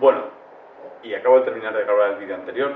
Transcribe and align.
Bueno, 0.00 0.24
y 1.02 1.14
acabo 1.14 1.38
de 1.38 1.44
terminar 1.44 1.74
de 1.74 1.84
grabar 1.84 2.12
el 2.12 2.18
vídeo 2.18 2.34
anterior. 2.34 2.72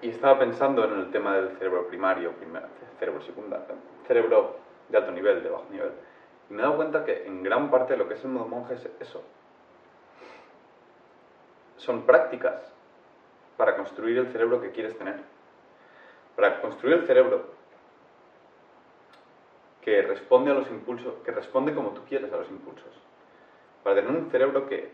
Y 0.00 0.10
estaba 0.10 0.38
pensando 0.38 0.84
en 0.84 0.98
el 0.98 1.10
tema 1.10 1.36
del 1.36 1.56
cerebro 1.58 1.86
primario, 1.86 2.32
cerebro 2.98 3.22
secundario, 3.22 3.66
cerebro 4.06 4.56
de 4.88 4.98
alto 4.98 5.12
nivel, 5.12 5.42
de 5.42 5.48
bajo 5.48 5.66
nivel. 5.70 5.92
Y 6.50 6.54
me 6.54 6.60
he 6.60 6.62
dado 6.62 6.76
cuenta 6.76 7.04
que 7.04 7.24
en 7.26 7.42
gran 7.42 7.70
parte 7.70 7.96
lo 7.96 8.08
que 8.08 8.14
es 8.14 8.24
el 8.24 8.30
modo 8.30 8.46
monje 8.46 8.74
es 8.74 8.88
eso. 9.00 9.22
Son 11.76 12.02
prácticas 12.02 12.72
para 13.56 13.76
construir 13.76 14.18
el 14.18 14.32
cerebro 14.32 14.60
que 14.60 14.72
quieres 14.72 14.98
tener. 14.98 15.20
Para 16.34 16.60
construir 16.60 16.96
el 16.98 17.06
cerebro 17.06 17.44
que 19.82 20.02
responde 20.02 20.50
a 20.50 20.54
los 20.54 20.68
impulsos, 20.68 21.14
que 21.24 21.30
responde 21.30 21.74
como 21.74 21.90
tú 21.90 22.02
quieres 22.08 22.32
a 22.32 22.36
los 22.36 22.48
impulsos. 22.50 22.92
Para 23.82 23.96
tener 23.96 24.10
un 24.10 24.30
cerebro 24.30 24.68
que, 24.68 24.92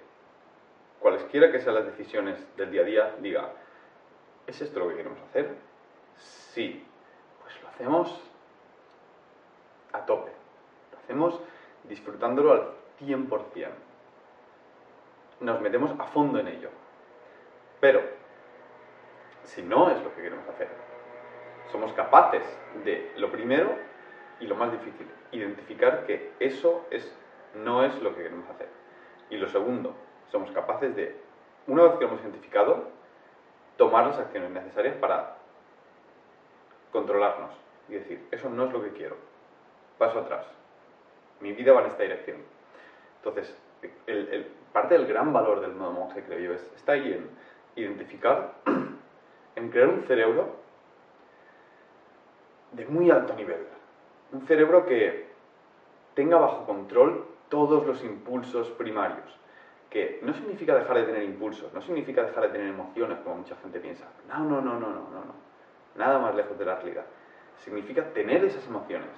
cualesquiera 1.00 1.52
que 1.52 1.60
sean 1.60 1.74
las 1.74 1.86
decisiones 1.86 2.38
del 2.56 2.70
día 2.70 2.82
a 2.82 2.84
día, 2.84 3.14
diga, 3.20 3.52
¿es 4.46 4.60
esto 4.60 4.80
lo 4.80 4.88
que 4.88 4.96
queremos 4.96 5.20
hacer? 5.28 5.54
Sí, 6.16 6.84
pues 7.42 7.62
lo 7.62 7.68
hacemos 7.68 8.22
a 9.92 10.04
tope. 10.06 10.32
Lo 10.92 10.98
hacemos 10.98 11.40
disfrutándolo 11.84 12.52
al 12.52 12.68
100%. 13.00 13.68
Nos 15.40 15.60
metemos 15.60 15.92
a 15.98 16.04
fondo 16.04 16.38
en 16.40 16.48
ello. 16.48 16.70
Pero, 17.80 18.02
si 19.44 19.62
no 19.62 19.90
es 19.90 20.02
lo 20.02 20.14
que 20.14 20.22
queremos 20.22 20.48
hacer, 20.48 20.68
somos 21.70 21.92
capaces 21.92 22.42
de, 22.84 23.12
lo 23.16 23.30
primero 23.30 23.76
y 24.40 24.46
lo 24.46 24.56
más 24.56 24.72
difícil, 24.72 25.06
identificar 25.32 26.06
que 26.06 26.32
eso 26.40 26.86
es, 26.90 27.12
no 27.64 27.84
es 27.84 28.00
lo 28.02 28.14
que 28.14 28.22
queremos 28.22 28.48
hacer. 28.50 28.68
Y 29.30 29.36
lo 29.36 29.48
segundo, 29.48 29.94
somos 30.30 30.50
capaces 30.50 30.94
de, 30.96 31.16
una 31.66 31.82
vez 31.84 31.92
que 31.94 32.00
lo 32.04 32.08
hemos 32.08 32.22
identificado, 32.22 32.88
tomar 33.76 34.06
las 34.06 34.18
acciones 34.18 34.50
necesarias 34.50 34.96
para 34.96 35.36
controlarnos 36.92 37.50
y 37.88 37.94
decir, 37.94 38.26
eso 38.30 38.48
no 38.48 38.66
es 38.66 38.72
lo 38.72 38.82
que 38.82 38.90
quiero, 38.90 39.16
paso 39.98 40.20
atrás, 40.20 40.46
mi 41.40 41.52
vida 41.52 41.72
va 41.72 41.82
en 41.82 41.86
esta 41.86 42.02
dirección. 42.02 42.38
Entonces, 43.16 43.56
parte 44.72 44.94
del 44.94 45.06
gran 45.06 45.32
valor 45.32 45.60
del 45.60 45.74
modo 45.74 45.92
monje, 45.92 46.24
creo 46.24 46.38
yo, 46.38 46.52
es, 46.54 46.72
está 46.76 46.92
ahí 46.92 47.12
en 47.12 47.30
identificar, 47.76 48.54
en 49.56 49.70
crear 49.70 49.88
un 49.88 50.02
cerebro 50.04 50.56
de 52.72 52.86
muy 52.86 53.10
alto 53.10 53.34
nivel. 53.34 53.66
Un 54.32 54.46
cerebro 54.46 54.84
que 54.86 55.28
tenga 56.14 56.36
bajo 56.36 56.66
control 56.66 57.26
todos 57.48 57.86
los 57.86 58.02
impulsos 58.04 58.68
primarios. 58.70 59.38
Que 59.90 60.20
no 60.22 60.34
significa 60.34 60.74
dejar 60.74 60.98
de 60.98 61.04
tener 61.04 61.22
impulsos, 61.22 61.72
no 61.72 61.80
significa 61.80 62.22
dejar 62.22 62.44
de 62.44 62.50
tener 62.50 62.68
emociones, 62.68 63.18
como 63.20 63.36
mucha 63.36 63.56
gente 63.56 63.80
piensa. 63.80 64.04
No, 64.28 64.40
no, 64.40 64.60
no, 64.60 64.74
no, 64.74 64.90
no, 64.90 65.00
no, 65.10 65.24
no. 65.24 65.34
Nada 65.96 66.18
más 66.18 66.34
lejos 66.34 66.58
de 66.58 66.66
la 66.66 66.76
realidad. 66.76 67.06
Significa 67.64 68.04
tener 68.12 68.44
esas 68.44 68.66
emociones. 68.66 69.08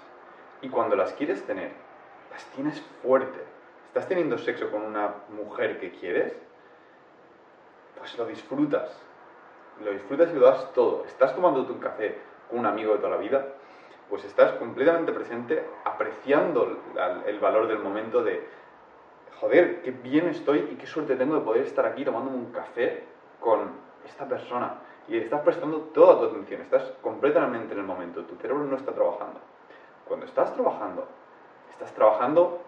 Y 0.62 0.68
cuando 0.68 0.94
las 0.94 1.12
quieres 1.14 1.44
tener, 1.44 1.72
las 2.30 2.44
tienes 2.52 2.80
fuerte. 3.02 3.40
¿Estás 3.88 4.06
teniendo 4.06 4.38
sexo 4.38 4.70
con 4.70 4.82
una 4.82 5.14
mujer 5.30 5.80
que 5.80 5.90
quieres? 5.90 6.36
Pues 7.98 8.16
lo 8.16 8.26
disfrutas. 8.26 9.02
Lo 9.84 9.90
disfrutas 9.90 10.30
y 10.30 10.38
lo 10.38 10.46
das 10.46 10.72
todo. 10.72 11.04
¿Estás 11.06 11.34
tomándote 11.34 11.72
un 11.72 11.80
café 11.80 12.18
con 12.48 12.60
un 12.60 12.66
amigo 12.66 12.92
de 12.92 12.98
toda 12.98 13.10
la 13.10 13.16
vida? 13.16 13.46
Pues 14.10 14.24
estás 14.24 14.52
completamente 14.52 15.12
presente, 15.12 15.64
apreciando 15.84 16.78
el 17.26 17.38
valor 17.38 17.68
del 17.68 17.78
momento 17.78 18.22
de, 18.22 18.46
joder, 19.40 19.82
qué 19.82 19.92
bien 19.92 20.28
estoy 20.28 20.68
y 20.72 20.74
qué 20.74 20.86
suerte 20.86 21.16
tengo 21.16 21.36
de 21.36 21.40
poder 21.40 21.62
estar 21.62 21.86
aquí 21.86 22.04
tomándome 22.04 22.36
un 22.36 22.52
café 22.52 23.04
con 23.38 23.70
esta 24.04 24.26
persona. 24.28 24.80
Y 25.08 25.16
estás 25.16 25.40
prestando 25.42 25.78
toda 25.94 26.18
tu 26.18 26.24
atención, 26.26 26.60
estás 26.60 26.82
completamente 27.00 27.72
en 27.72 27.80
el 27.80 27.86
momento, 27.86 28.24
tu 28.24 28.36
cerebro 28.36 28.64
no 28.64 28.76
está 28.76 28.92
trabajando. 28.92 29.40
Cuando 30.06 30.26
estás 30.26 30.52
trabajando, 30.54 31.06
Estás 31.80 31.94
trabajando 31.94 32.60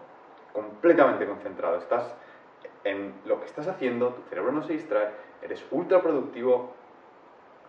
completamente 0.53 1.27
concentrado, 1.27 1.77
estás 1.77 2.15
en 2.83 3.13
lo 3.25 3.39
que 3.39 3.45
estás 3.45 3.67
haciendo, 3.67 4.09
tu 4.09 4.23
cerebro 4.23 4.51
no 4.51 4.63
se 4.63 4.73
distrae, 4.73 5.11
eres 5.43 5.63
ultra 5.69 6.01
productivo 6.01 6.73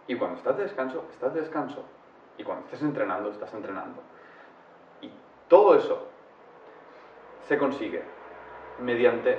y 0.06 0.16
cuando 0.16 0.38
estás 0.38 0.56
de 0.56 0.62
descanso, 0.62 1.04
estás 1.10 1.34
de 1.34 1.40
descanso. 1.40 1.84
Y 2.38 2.44
cuando 2.44 2.64
estás 2.64 2.82
entrenando, 2.82 3.30
estás 3.30 3.52
entrenando. 3.54 4.02
Y 5.00 5.10
todo 5.48 5.76
eso 5.76 6.08
se 7.48 7.58
consigue 7.58 8.02
mediante 8.80 9.38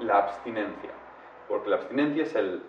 la 0.00 0.18
abstinencia. 0.18 0.90
Porque 1.48 1.70
la 1.70 1.76
abstinencia 1.76 2.22
es 2.24 2.34
el... 2.34 2.62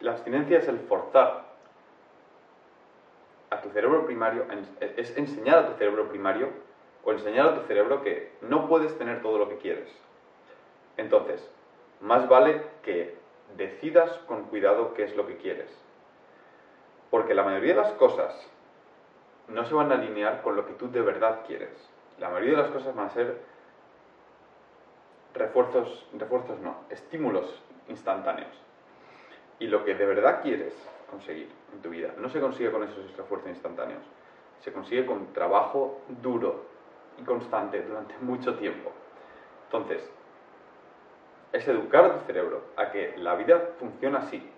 La 0.00 0.12
abstinencia 0.12 0.58
es 0.58 0.68
el 0.68 0.78
forzar 0.78 1.44
a 3.50 3.60
tu 3.60 3.70
cerebro 3.70 4.06
primario, 4.06 4.46
es 4.80 5.16
enseñar 5.16 5.58
a 5.58 5.66
tu 5.66 5.74
cerebro 5.74 6.08
primario 6.08 6.50
o 7.04 7.12
enseñar 7.12 7.48
a 7.48 7.54
tu 7.54 7.66
cerebro 7.66 8.02
que 8.02 8.32
no 8.42 8.68
puedes 8.68 8.96
tener 8.96 9.22
todo 9.22 9.38
lo 9.38 9.48
que 9.48 9.56
quieres. 9.56 9.88
Entonces, 10.96 11.50
más 12.00 12.28
vale 12.28 12.62
que 12.82 13.16
decidas 13.56 14.10
con 14.26 14.44
cuidado 14.44 14.94
qué 14.94 15.04
es 15.04 15.16
lo 15.16 15.26
que 15.26 15.36
quieres. 15.36 15.70
Porque 17.10 17.34
la 17.34 17.42
mayoría 17.42 17.74
de 17.74 17.82
las 17.82 17.92
cosas 17.92 18.34
no 19.48 19.64
se 19.64 19.74
van 19.74 19.90
a 19.90 19.94
alinear 19.94 20.42
con 20.42 20.56
lo 20.56 20.66
que 20.66 20.74
tú 20.74 20.90
de 20.90 21.00
verdad 21.00 21.40
quieres. 21.46 21.70
La 22.18 22.28
mayoría 22.28 22.56
de 22.56 22.62
las 22.64 22.70
cosas 22.70 22.94
van 22.94 23.06
a 23.06 23.10
ser 23.10 23.40
refuerzos, 25.34 26.06
refuerzos 26.12 26.58
no, 26.60 26.76
estímulos 26.90 27.62
instantáneos. 27.88 28.52
Y 29.58 29.66
lo 29.68 29.84
que 29.84 29.94
de 29.94 30.06
verdad 30.06 30.42
quieres 30.42 30.74
conseguir 31.10 31.48
en 31.72 31.80
tu 31.80 31.90
vida. 31.90 32.14
No 32.18 32.28
se 32.28 32.40
consigue 32.40 32.70
con 32.70 32.82
esos 32.84 32.98
esfuerzos 33.18 33.48
instantáneos. 33.48 34.02
Se 34.60 34.72
consigue 34.72 35.06
con 35.06 35.32
trabajo 35.32 36.00
duro 36.22 36.66
y 37.18 37.22
constante 37.22 37.82
durante 37.82 38.14
mucho 38.20 38.56
tiempo. 38.56 38.92
Entonces, 39.64 40.08
es 41.52 41.66
educar 41.66 42.18
tu 42.18 42.26
cerebro 42.26 42.62
a 42.76 42.90
que 42.90 43.16
la 43.16 43.34
vida 43.34 43.70
funciona 43.78 44.18
así. 44.18 44.48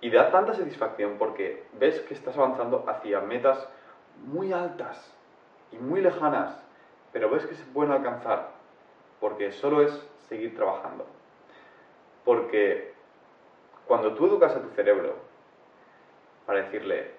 Y 0.00 0.10
da 0.10 0.30
tanta 0.30 0.54
satisfacción 0.54 1.16
porque 1.18 1.64
ves 1.78 2.00
que 2.00 2.14
estás 2.14 2.36
avanzando 2.36 2.84
hacia 2.86 3.20
metas 3.20 3.68
muy 4.24 4.52
altas 4.52 5.12
y 5.72 5.76
muy 5.76 6.00
lejanas, 6.00 6.62
pero 7.12 7.30
ves 7.30 7.46
que 7.46 7.54
se 7.54 7.64
pueden 7.64 7.92
alcanzar 7.92 8.50
porque 9.20 9.52
solo 9.52 9.82
es 9.82 10.06
seguir 10.28 10.54
trabajando. 10.54 11.06
Porque 12.24 12.94
cuando 13.86 14.14
tú 14.14 14.26
educas 14.26 14.54
a 14.54 14.60
tu 14.60 14.68
cerebro 14.70 15.14
para 16.44 16.62
decirle, 16.62 17.12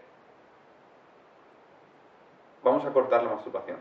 vamos 2.63 2.85
a 2.85 2.91
cortar 2.91 3.23
la 3.23 3.31
masturbación. 3.31 3.77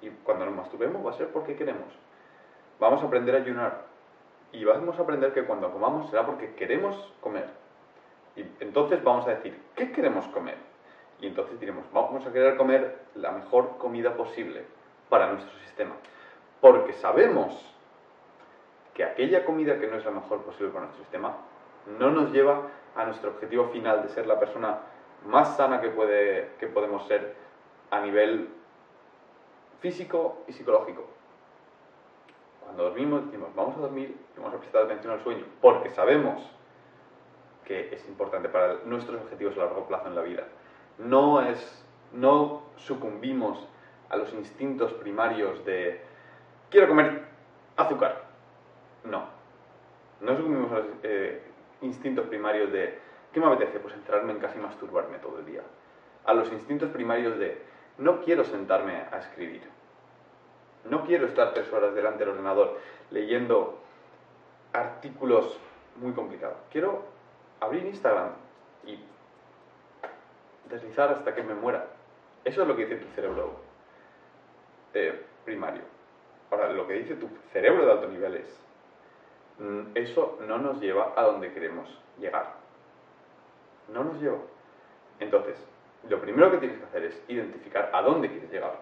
Y 0.00 0.10
cuando 0.10 0.44
nos 0.46 0.54
masturbemos 0.54 1.04
va 1.04 1.10
a 1.10 1.14
ser 1.14 1.28
porque 1.28 1.56
queremos. 1.56 1.88
Vamos 2.78 3.02
a 3.02 3.06
aprender 3.06 3.34
a 3.34 3.38
ayunar. 3.38 3.91
Y 4.52 4.64
vamos 4.64 4.98
a 4.98 5.02
aprender 5.02 5.32
que 5.32 5.44
cuando 5.44 5.72
comamos 5.72 6.10
será 6.10 6.26
porque 6.26 6.54
queremos 6.54 7.12
comer. 7.20 7.48
Y 8.36 8.44
entonces 8.60 9.02
vamos 9.02 9.26
a 9.26 9.30
decir, 9.30 9.58
¿qué 9.74 9.92
queremos 9.92 10.26
comer? 10.28 10.56
Y 11.20 11.26
entonces 11.26 11.58
diremos, 11.58 11.84
vamos 11.92 12.26
a 12.26 12.32
querer 12.32 12.56
comer 12.56 12.98
la 13.14 13.30
mejor 13.30 13.78
comida 13.78 14.14
posible 14.14 14.64
para 15.08 15.32
nuestro 15.32 15.58
sistema. 15.60 15.94
Porque 16.60 16.92
sabemos 16.92 17.72
que 18.94 19.04
aquella 19.04 19.44
comida 19.44 19.78
que 19.78 19.86
no 19.86 19.96
es 19.96 20.04
la 20.04 20.10
mejor 20.10 20.42
posible 20.42 20.70
para 20.70 20.84
nuestro 20.84 21.04
sistema 21.04 21.36
no 21.98 22.10
nos 22.10 22.32
lleva 22.32 22.68
a 22.94 23.04
nuestro 23.04 23.30
objetivo 23.30 23.68
final 23.68 24.02
de 24.02 24.08
ser 24.10 24.26
la 24.26 24.38
persona 24.38 24.80
más 25.26 25.56
sana 25.56 25.80
que, 25.80 25.88
puede, 25.88 26.52
que 26.58 26.66
podemos 26.66 27.06
ser 27.06 27.34
a 27.90 28.00
nivel 28.00 28.48
físico 29.80 30.44
y 30.46 30.52
psicológico. 30.52 31.11
Dormimos 32.92 33.24
decimos, 33.24 33.48
vamos 33.56 33.74
a 33.78 33.80
dormir 33.80 34.14
y 34.36 34.38
vamos 34.38 34.54
a 34.54 34.58
prestar 34.58 34.82
atención 34.82 35.14
al 35.14 35.22
sueño, 35.22 35.46
porque 35.62 35.88
sabemos 35.88 36.42
que 37.64 37.88
es 37.90 38.06
importante 38.06 38.50
para 38.50 38.80
nuestros 38.84 39.22
objetivos 39.22 39.56
a 39.56 39.60
largo 39.60 39.86
plazo 39.86 40.08
en 40.08 40.14
la 40.14 40.20
vida. 40.20 40.44
No, 40.98 41.40
es, 41.40 41.86
no 42.12 42.64
sucumbimos 42.76 43.66
a 44.10 44.18
los 44.18 44.30
instintos 44.34 44.92
primarios 44.92 45.64
de 45.64 46.02
quiero 46.68 46.86
comer 46.86 47.22
azúcar. 47.78 48.24
No. 49.04 49.24
No 50.20 50.36
sucumbimos 50.36 50.70
a 50.72 50.80
los 50.80 50.86
eh, 51.02 51.42
instintos 51.80 52.26
primarios 52.26 52.70
de, 52.72 52.98
¿qué 53.32 53.40
me 53.40 53.46
apetece? 53.46 53.80
Pues 53.80 53.94
entrarme 53.94 54.32
en 54.32 54.38
casa 54.38 54.58
y 54.58 54.60
masturbarme 54.60 55.16
todo 55.16 55.38
el 55.38 55.46
día. 55.46 55.62
A 56.26 56.34
los 56.34 56.52
instintos 56.52 56.90
primarios 56.90 57.38
de, 57.38 57.56
no 57.96 58.20
quiero 58.20 58.44
sentarme 58.44 59.04
a 59.10 59.16
escribir. 59.16 59.62
No 60.84 61.04
quiero 61.06 61.26
estar 61.26 61.54
tres 61.54 61.72
horas 61.72 61.94
delante 61.94 62.20
del 62.20 62.30
ordenador 62.30 62.78
leyendo 63.10 63.78
artículos 64.72 65.56
muy 65.96 66.12
complicados. 66.12 66.56
Quiero 66.70 67.04
abrir 67.60 67.84
Instagram 67.86 68.30
y 68.86 68.98
deslizar 70.68 71.10
hasta 71.10 71.34
que 71.34 71.42
me 71.42 71.54
muera. 71.54 71.86
Eso 72.44 72.62
es 72.62 72.68
lo 72.68 72.74
que 72.76 72.86
dice 72.86 73.04
tu 73.04 73.08
cerebro. 73.14 73.60
eh, 74.94 75.24
primario. 75.44 75.82
Ahora, 76.50 76.70
lo 76.72 76.86
que 76.86 76.94
dice 76.94 77.14
tu 77.14 77.28
cerebro 77.52 77.86
de 77.86 77.92
alto 77.92 78.08
nivel 78.08 78.34
es, 78.36 78.60
mm, 79.58 79.92
eso 79.94 80.38
no 80.46 80.58
nos 80.58 80.80
lleva 80.80 81.14
a 81.16 81.22
donde 81.22 81.52
queremos 81.52 81.88
llegar. 82.18 82.54
No 83.88 84.04
nos 84.04 84.20
lleva. 84.20 84.36
Entonces, 85.18 85.56
lo 86.08 86.20
primero 86.20 86.50
que 86.50 86.58
tienes 86.58 86.78
que 86.78 86.84
hacer 86.84 87.04
es 87.04 87.22
identificar 87.28 87.90
a 87.92 88.02
dónde 88.02 88.28
quieres 88.28 88.50
llegar. 88.50 88.80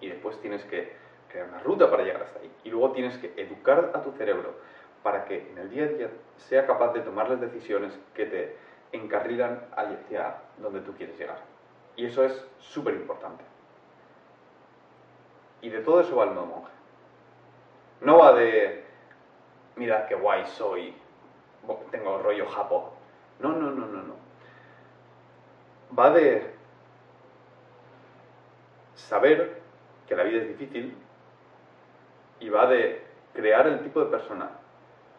Y 0.00 0.08
después 0.08 0.40
tienes 0.40 0.64
que 0.64 0.92
crear 1.28 1.48
una 1.48 1.60
ruta 1.60 1.90
para 1.90 2.02
llegar 2.02 2.22
hasta 2.22 2.40
ahí. 2.40 2.50
Y 2.64 2.70
luego 2.70 2.92
tienes 2.92 3.16
que 3.18 3.32
educar 3.36 3.90
a 3.94 4.02
tu 4.02 4.12
cerebro 4.12 4.54
para 5.02 5.24
que 5.24 5.50
en 5.50 5.58
el 5.58 5.70
día 5.70 5.84
a 5.84 5.88
día 5.88 6.10
sea 6.36 6.66
capaz 6.66 6.92
de 6.92 7.00
tomar 7.00 7.28
las 7.28 7.40
decisiones 7.40 7.98
que 8.14 8.26
te 8.26 8.56
encarrilan 8.92 9.60
hacia 9.76 10.36
donde 10.58 10.80
tú 10.80 10.94
quieres 10.94 11.18
llegar. 11.18 11.38
Y 11.96 12.06
eso 12.06 12.24
es 12.24 12.44
súper 12.58 12.94
importante. 12.94 13.44
Y 15.60 15.68
de 15.68 15.80
todo 15.80 16.00
eso 16.00 16.16
va 16.16 16.24
el 16.24 16.30
modo 16.30 16.46
monje. 16.46 16.72
No 18.00 18.18
va 18.18 18.32
de, 18.34 18.84
mira 19.76 20.06
qué 20.06 20.14
guay 20.14 20.46
soy, 20.46 20.94
tengo 21.90 22.18
rollo 22.18 22.46
japo. 22.48 22.92
No, 23.40 23.50
no, 23.50 23.70
no, 23.70 23.86
no, 23.86 24.02
no. 24.02 24.14
Va 25.98 26.10
de 26.10 26.54
saber 28.94 29.63
que 30.08 30.16
la 30.16 30.24
vida 30.24 30.42
es 30.42 30.48
difícil 30.48 30.96
y 32.40 32.48
va 32.48 32.66
de 32.66 33.02
crear 33.32 33.66
el 33.66 33.80
tipo 33.80 34.00
de 34.00 34.06
persona 34.06 34.50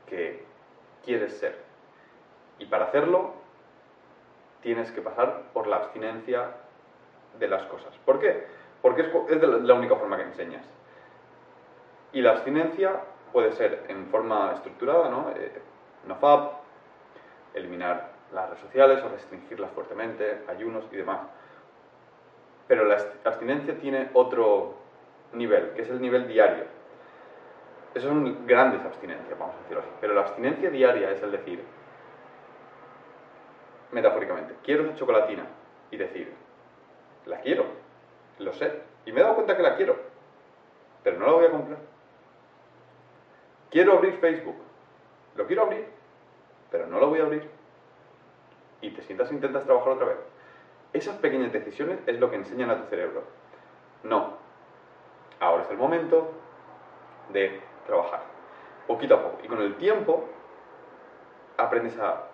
que 0.08 0.44
quieres 1.04 1.34
ser. 1.38 1.56
Y 2.60 2.66
para 2.66 2.86
hacerlo 2.86 3.34
tienes 4.62 4.92
que 4.92 5.02
pasar 5.02 5.44
por 5.54 5.68
la 5.68 5.78
abstinencia 5.78 6.52
de 7.38 7.48
las 7.48 7.64
cosas. 7.64 7.94
¿Por 8.06 8.20
qué? 8.20 8.48
Porque 8.82 9.02
es, 9.02 9.42
la 9.42 9.74
única 9.74 9.96
forma 9.96 10.18
que 10.18 10.24
enseñas. 10.24 10.66
Y 12.14 12.22
la 12.22 12.32
abstinencia 12.32 13.02
puede 13.34 13.52
ser 13.54 13.86
en 13.90 14.08
forma 14.08 14.54
estructurada, 14.54 15.10
¿no? 15.10 15.32
Eh, 15.36 15.62
no 16.08 16.16
FAB, 16.16 16.52
eliminar 17.54 18.12
las 18.34 18.50
redes 18.50 18.62
sociales 18.62 19.04
o 19.04 19.10
restringirlas 19.10 19.72
fuertemente, 19.72 20.44
ayunos 20.48 20.86
y 20.92 20.98
demás. 20.98 21.20
Pero 22.68 22.86
la 22.86 22.98
abstinencia 23.24 23.78
tiene 23.80 24.10
otro 24.14 24.76
nivel, 25.34 25.72
que 25.72 25.84
es 25.84 25.90
el 25.90 26.02
nivel 26.02 26.28
diario. 26.28 26.64
Esas 27.94 28.10
son 28.10 28.46
grandes 28.46 28.84
abstinencias, 28.84 29.38
vamos 29.38 29.56
a 29.56 29.60
decirlo 29.60 29.82
así. 29.82 29.90
Pero 30.02 30.14
la 30.14 30.22
abstinencia 30.22 30.70
diaria 30.70 31.12
es 31.12 31.22
el 31.22 31.32
decir, 31.32 31.64
metafóricamente, 33.92 34.56
quiero 34.64 34.84
una 34.84 34.96
chocolatina 34.96 35.46
y 35.92 35.98
decir, 35.98 36.34
la 37.26 37.40
quiero, 37.40 37.66
lo 38.40 38.52
sé. 38.54 38.82
Y 39.06 39.12
me 39.12 39.22
he 39.22 39.24
dado 39.24 39.36
cuenta 39.36 39.56
que 39.56 39.64
la 39.64 39.76
quiero, 39.76 39.96
pero 41.04 41.18
no 41.20 41.28
la 41.28 41.32
voy 41.34 41.46
a 41.46 41.52
comprar. 41.52 41.78
Quiero 43.70 43.94
abrir 43.94 44.14
Facebook. 44.20 44.58
Lo 45.36 45.46
quiero 45.48 45.64
abrir, 45.64 45.86
pero 46.72 46.88
no 46.88 47.00
lo 47.00 47.10
voy 47.10 47.20
a 47.20 47.24
abrir. 47.24 47.50
Y 48.82 48.92
te 48.92 49.02
sientas 49.04 49.32
intentas 49.32 49.64
trabajar 49.64 49.94
otra 49.94 50.08
vez. 50.08 50.18
Esas 50.96 51.18
pequeñas 51.18 51.52
decisiones 51.52 52.00
es 52.08 52.18
lo 52.22 52.30
que 52.30 52.38
enseñan 52.38 52.70
a 52.70 52.82
tu 52.82 52.88
cerebro. 52.90 53.24
No. 54.04 54.38
Ahora 55.42 55.64
es 55.64 55.70
el 55.70 55.76
momento 55.76 56.32
de 57.34 57.60
trabajar. 57.86 58.22
Poquito 58.88 59.16
a 59.16 59.22
poco. 59.22 59.40
Y 59.44 59.48
con 59.50 59.62
el 59.62 59.76
tiempo 59.76 60.24
aprendes 61.58 62.00
a... 62.00 62.30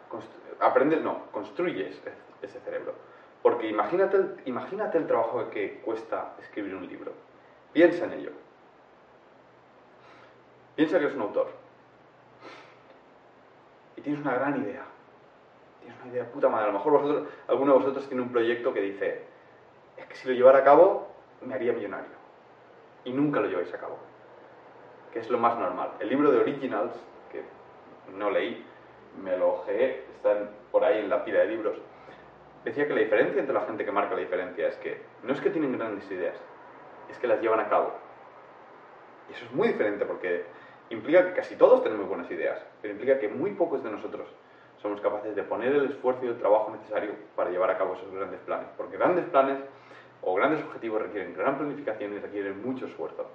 Aprendes, 0.60 1.02
no, 1.02 1.32
construyes 1.32 2.00
ese 2.44 2.60
cerebro. 2.60 2.94
Porque 3.42 3.68
imagínate 3.68 4.44
imagínate 4.46 5.00
el 5.00 5.08
trabajo 5.08 5.50
que 5.50 5.80
cuesta 5.80 6.36
escribir 6.40 6.76
un 6.76 6.88
libro. 6.88 7.14
Piensa 7.74 8.06
en 8.06 8.14
ello. 8.14 8.32
Piensa 10.76 11.00
que 11.00 11.06
eres 11.06 11.16
un 11.16 11.24
autor. 11.24 11.48
Y 13.96 14.02
tienes 14.02 14.22
una 14.22 14.36
gran 14.36 14.62
idea. 14.62 14.91
Tienes 15.92 16.04
una 16.04 16.14
idea 16.14 16.32
puta 16.32 16.50
madre. 16.50 16.66
A 16.66 16.68
lo 16.68 16.74
mejor 16.74 16.94
vosotros, 16.94 17.28
alguno 17.48 17.74
de 17.74 17.80
vosotros 17.80 18.08
tiene 18.08 18.24
un 18.24 18.32
proyecto 18.32 18.74
que 18.74 18.82
dice, 18.82 19.24
es 19.98 20.06
que 20.06 20.16
si 20.16 20.28
lo 20.28 20.34
llevara 20.34 20.60
a 20.60 20.64
cabo, 20.64 21.08
me 21.42 21.54
haría 21.54 21.74
millonario. 21.74 22.22
Y 23.04 23.12
nunca 23.14 23.40
lo 23.40 23.48
lleváis 23.48 23.74
a 23.74 23.78
cabo. 23.78 23.98
Que 25.12 25.20
es 25.20 25.30
lo 25.30 25.38
más 25.38 25.58
normal. 25.58 25.92
El 26.00 26.10
libro 26.10 26.32
de 26.32 26.40
Originals, 26.40 26.94
que 27.32 27.44
no 28.14 28.30
leí, 28.30 28.66
me 29.22 29.36
lo 29.38 29.56
ojeé, 29.56 30.06
está 30.16 30.50
por 30.72 30.84
ahí 30.84 31.00
en 31.00 31.10
la 31.10 31.26
pila 31.26 31.40
de 31.40 31.48
libros 31.48 31.78
decía 32.64 32.88
que 32.88 32.94
la 32.94 33.02
diferencia 33.02 33.40
entre 33.40 33.54
la 33.54 33.62
gente 33.62 33.86
que 33.86 33.92
marca 33.92 34.16
la 34.16 34.22
diferencia 34.22 34.68
es 34.68 34.76
que 34.78 35.02
no 35.24 35.34
es 35.34 35.42
que 35.42 35.50
tienen 35.50 35.78
grandes 35.78 36.10
ideas, 36.12 36.38
es 37.10 37.18
que 37.18 37.28
las 37.28 37.42
llevan 37.42 37.60
a 37.60 37.70
cabo. 37.70 37.94
Y 39.30 39.34
eso 39.34 39.46
es 39.46 39.52
muy 39.52 39.70
diferente 39.70 40.06
porque 40.06 40.46
implica 40.90 41.26
que 41.26 41.34
casi 41.34 41.56
todos 41.56 41.84
tenemos 41.84 42.08
buenas 42.08 42.30
ideas, 42.30 42.64
pero 42.82 42.94
implica 42.94 43.20
que 43.20 43.28
muy 43.30 43.52
pocos 43.52 43.84
de 43.84 43.90
nosotros 43.90 44.28
somos 44.82 45.00
capaces 45.02 45.36
de 45.36 45.44
poner 45.44 45.76
el 45.76 45.86
esfuerzo 45.86 46.26
y 46.26 46.30
el 46.30 46.38
trabajo 46.38 46.72
necesario 46.72 47.12
para 47.36 47.50
llevar 47.50 47.70
a 47.70 47.78
cabo 47.78 47.96
esos 47.96 48.12
grandes 48.12 48.40
planes. 48.42 48.68
Porque 48.78 48.98
grandes 48.98 49.26
planes 49.26 49.60
o 50.22 50.34
grandes 50.36 50.64
objetivos 50.64 51.02
requieren 51.02 51.36
gran 51.36 51.58
planificación 51.58 52.14
y 52.14 52.20
requieren 52.20 52.64
mucho 52.64 52.88
esfuerzo. 52.88 53.28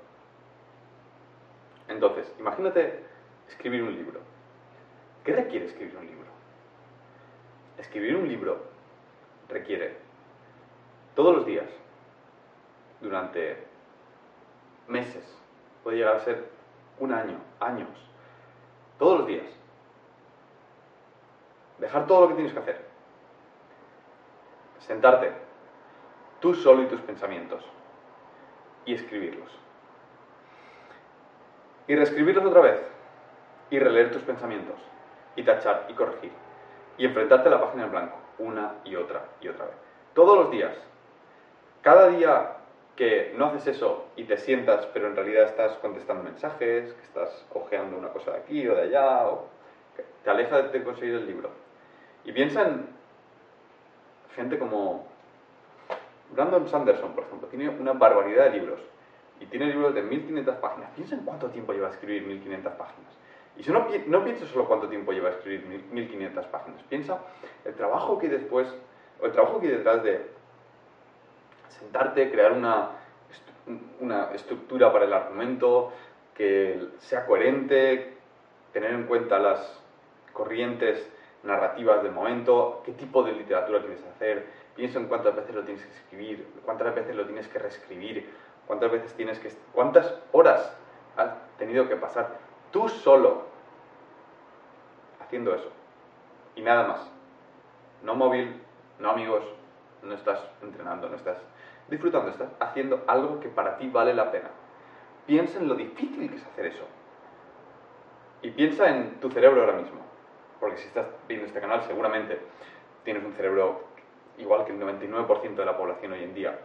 Entonces, 1.89 2.33
imagínate 2.39 3.05
escribir 3.49 3.83
un 3.83 3.95
libro. 3.95 4.21
¿Qué 5.25 5.35
requiere 5.35 5.67
escribir 5.67 5.97
un 5.97 6.07
libro? 6.07 6.27
Escribir 7.79 8.17
un 8.17 8.29
libro 8.29 8.59
requiere 9.49 9.97
todos 11.15 11.35
los 11.35 11.47
días, 11.47 11.67
durante 13.01 13.65
meses, 14.89 15.25
puede 15.83 15.99
llegar 15.99 16.17
a 16.17 16.21
ser 16.21 16.51
un 16.99 17.13
año, 17.13 17.39
años, 17.61 17.89
todos 18.99 19.21
los 19.21 19.27
días. 19.27 19.47
Dejar 21.79 22.07
todo 22.07 22.23
lo 22.23 22.29
que 22.29 22.35
tienes 22.35 22.53
que 22.53 22.59
hacer. 22.59 22.85
Sentarte, 24.79 25.33
tú 26.41 26.55
solo 26.55 26.83
y 26.83 26.87
tus 26.87 27.01
pensamientos, 27.01 27.65
y 28.85 28.95
escribirlos. 28.95 29.51
Y 31.89 31.97
reescribirlos 31.97 32.45
otra 32.45 32.61
vez, 32.61 32.83
y 33.71 33.79
releer 33.79 34.13
tus 34.13 34.23
pensamientos, 34.23 34.77
y 35.35 35.43
tachar 35.43 35.87
y 35.89 35.95
corregir, 35.95 36.33
y 36.99 37.07
enfrentarte 37.07 37.49
a 37.49 37.53
la 37.53 37.61
página 37.61 37.85
en 37.85 37.91
blanco 37.91 38.27
una 38.39 38.75
y 38.85 38.97
otra 38.97 39.25
y 39.41 39.49
otra 39.49 39.67
vez. 39.67 39.75
Todos 40.15 40.37
los 40.37 40.51
días. 40.51 40.75
Cada 41.83 42.09
día 42.09 42.57
que 42.97 43.35
no 43.37 43.47
haces 43.47 43.77
eso 43.77 44.07
y 44.17 44.25
te 44.25 44.39
sientas, 44.39 44.87
pero 44.87 45.07
en 45.07 45.17
realidad 45.17 45.45
estás 45.45 45.77
contestando 45.79 46.25
mensajes, 46.25 46.93
que 46.93 47.03
estás 47.03 47.47
ojeando 47.53 47.97
una 47.97 48.09
cosa 48.09 48.33
de 48.33 48.39
aquí 48.39 48.67
o 48.67 48.75
de 48.75 48.83
allá, 48.83 49.29
o 49.29 49.47
te 50.25 50.31
aleja 50.31 50.63
de 50.63 50.83
conseguir 50.83 51.15
el 51.15 51.27
libro. 51.27 51.51
Y 52.27 52.33
piensa 52.33 52.63
en 52.63 52.87
gente 54.35 54.59
como 54.59 55.07
Brandon 56.33 56.69
Sanderson, 56.69 57.13
por 57.13 57.25
ejemplo, 57.25 57.49
tiene 57.49 57.69
una 57.69 57.93
barbaridad 57.93 58.51
de 58.51 58.59
libros 58.59 58.81
y 59.41 59.47
tiene 59.47 59.67
libros 59.67 59.95
de 59.95 60.03
1500 60.03 60.57
páginas. 60.57 60.91
Piensa 60.97 61.15
en 61.15 61.25
cuánto 61.25 61.49
tiempo 61.51 61.73
lleva 61.73 61.87
a 61.87 61.93
escribir 61.93 62.27
1500 62.27 62.73
páginas. 62.73 63.13
Y 63.57 63.63
si 63.63 63.71
no, 63.71 63.87
no 64.09 64.37
solo 64.47 64.67
cuánto 64.67 64.89
tiempo 64.89 65.13
lleva 65.13 65.29
a 65.29 65.33
escribir 65.33 65.65
1500 65.93 66.47
páginas, 66.47 66.83
piensa 66.89 67.21
el 67.65 67.75
trabajo 67.75 68.19
que 68.19 68.29
después, 68.29 68.69
o 69.21 69.27
el 69.27 69.33
trabajo 69.33 69.61
que 69.61 69.69
hay 69.69 69.75
detrás 69.75 70.03
de 70.03 70.27
sentarte, 71.69 72.31
crear 72.33 72.53
una, 72.53 72.91
una 74.01 74.33
estructura 74.35 74.93
para 74.93 75.05
el 75.05 75.13
argumento, 75.13 75.93
que 76.35 76.89
sea 76.99 77.25
coherente, 77.25 78.15
tener 78.73 78.91
en 78.91 79.07
cuenta 79.07 79.39
las 79.39 79.81
corrientes 80.33 81.09
narrativas 81.47 82.03
del 82.03 82.13
momento, 82.13 82.83
qué 82.85 82.93
tipo 82.93 83.23
de 83.23 83.33
literatura 83.33 83.81
quieres 83.81 84.05
hacer, 84.05 84.47
piensa 84.75 84.99
en 84.99 85.07
cuántas 85.07 85.35
veces 85.35 85.55
lo 85.55 85.63
tienes 85.63 85.85
que 85.85 85.93
escribir, 85.93 86.49
cuántas 86.65 86.95
veces 86.95 87.15
lo 87.15 87.25
tienes 87.25 87.49
que 87.49 87.59
reescribir, 87.59 88.29
cuántas 88.67 88.91
veces 88.91 89.15
tienes 89.15 89.39
que... 89.39 89.51
cuántas 89.73 90.15
horas 90.33 90.77
has 91.17 91.31
tenido 91.57 91.89
que 91.89 91.97
pasar 91.97 92.47
Tú 92.77 92.89
solo 92.89 93.45
haciendo 95.21 95.55
eso. 95.55 95.71
Y 96.55 96.63
nada 96.63 96.87
más. 96.87 97.11
No 98.03 98.15
móvil, 98.15 98.61
no 98.99 99.11
amigos, 99.11 99.43
no 100.03 100.15
estás 100.15 100.41
entrenando, 100.63 101.09
no 101.09 101.17
estás 101.17 101.39
disfrutando, 101.89 102.31
estás 102.31 102.51
haciendo 102.61 103.03
algo 103.07 103.41
que 103.41 103.49
para 103.49 103.79
ti 103.79 103.89
vale 103.89 104.15
la 104.15 104.31
pena. 104.31 104.51
Piensa 105.27 105.59
en 105.59 105.69
lo 105.69 105.75
difícil 105.75 106.29
que 106.29 106.37
es 106.37 106.47
hacer 106.47 106.67
eso. 106.67 106.85
Y 108.43 108.51
piensa 108.51 108.89
en 108.91 109.19
tu 109.21 109.31
cerebro 109.31 109.63
ahora 109.63 109.79
mismo. 109.79 110.06
Porque 110.61 110.79
si 110.79 110.89
estás 110.89 111.07
viendo 111.29 111.47
este 111.47 111.61
canal, 111.61 111.83
seguramente 111.83 112.39
tienes 113.05 113.25
un 113.25 113.33
cerebro 113.33 113.85
igual 114.39 114.65
que 114.65 114.73
el 114.73 114.81
99% 114.81 115.55
de 115.55 115.65
la 115.65 115.77
población 115.77 116.13
hoy 116.13 116.25
en 116.25 116.35
día, 116.35 116.59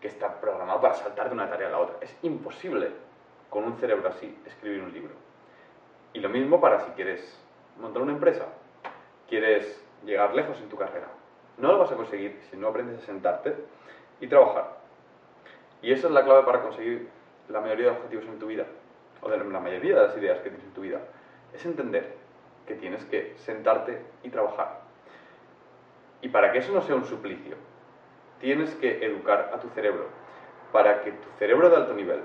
que 0.00 0.08
está 0.08 0.40
programado 0.40 0.80
para 0.80 0.94
saltar 0.94 1.28
de 1.28 1.34
una 1.34 1.48
tarea 1.48 1.68
a 1.68 1.70
la 1.72 1.78
otra. 1.78 1.96
Es 2.00 2.16
imposible 2.22 2.90
con 3.50 3.64
un 3.64 3.76
cerebro 3.78 4.08
así 4.08 4.38
escribir 4.46 4.82
un 4.82 4.92
libro. 4.92 5.14
Y 6.12 6.20
lo 6.20 6.28
mismo 6.28 6.60
para 6.60 6.80
si 6.80 6.92
quieres 6.92 7.38
montar 7.78 8.02
una 8.02 8.12
empresa, 8.12 8.46
quieres 9.28 9.84
llegar 10.04 10.34
lejos 10.34 10.58
en 10.60 10.68
tu 10.68 10.76
carrera. 10.76 11.08
No 11.58 11.72
lo 11.72 11.78
vas 11.78 11.90
a 11.90 11.96
conseguir 11.96 12.40
si 12.50 12.56
no 12.56 12.68
aprendes 12.68 13.02
a 13.02 13.06
sentarte 13.06 13.56
y 14.20 14.28
trabajar. 14.28 14.78
Y 15.82 15.92
esa 15.92 16.08
es 16.08 16.12
la 16.12 16.24
clave 16.24 16.44
para 16.44 16.62
conseguir 16.62 17.08
la 17.48 17.60
mayoría 17.60 17.86
de 17.86 17.92
objetivos 17.92 18.26
en 18.26 18.38
tu 18.38 18.46
vida, 18.46 18.64
o 19.22 19.28
de 19.28 19.38
la 19.38 19.60
mayoría 19.60 19.96
de 19.96 20.06
las 20.06 20.16
ideas 20.16 20.38
que 20.38 20.50
tienes 20.50 20.64
en 20.64 20.74
tu 20.74 20.82
vida. 20.82 21.00
Es 21.52 21.64
entender 21.64 22.14
que 22.68 22.74
tienes 22.74 23.04
que 23.06 23.34
sentarte 23.38 24.00
y 24.22 24.28
trabajar. 24.28 24.82
Y 26.20 26.28
para 26.28 26.52
que 26.52 26.58
eso 26.58 26.72
no 26.72 26.82
sea 26.82 26.94
un 26.94 27.04
suplicio, 27.04 27.56
tienes 28.38 28.74
que 28.76 29.04
educar 29.04 29.50
a 29.54 29.58
tu 29.58 29.68
cerebro, 29.70 30.06
para 30.70 31.02
que 31.02 31.12
tu 31.12 31.28
cerebro 31.38 31.70
de 31.70 31.76
alto 31.76 31.94
nivel, 31.94 32.20